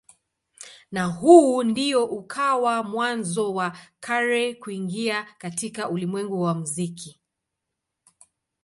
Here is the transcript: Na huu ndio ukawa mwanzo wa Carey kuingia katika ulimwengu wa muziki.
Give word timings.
Na 0.91 1.05
huu 1.05 1.63
ndio 1.63 2.05
ukawa 2.05 2.83
mwanzo 2.83 3.53
wa 3.53 3.77
Carey 3.99 4.55
kuingia 4.55 5.23
katika 5.37 5.89
ulimwengu 5.89 6.41
wa 6.41 6.53
muziki. 6.53 7.19